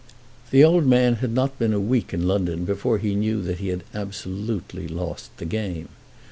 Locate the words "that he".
3.43-3.67